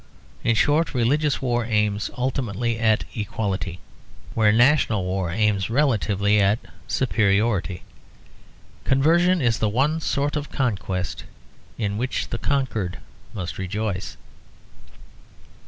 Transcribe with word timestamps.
In 0.43 0.55
short 0.55 0.95
religious 0.95 1.43
war 1.43 1.63
aims 1.63 2.09
ultimately 2.17 2.79
at 2.79 3.03
equality, 3.15 3.79
where 4.33 4.51
national 4.51 5.05
war 5.05 5.29
aims 5.29 5.69
relatively 5.69 6.41
at 6.41 6.57
superiority. 6.87 7.83
Conversion 8.83 9.43
is 9.43 9.59
the 9.59 9.69
one 9.69 9.99
sort 9.99 10.35
of 10.35 10.51
conquest 10.51 11.25
in 11.77 11.99
which 11.99 12.29
the 12.29 12.39
conquered 12.39 12.97
must 13.35 13.59
rejoice. 13.59 14.17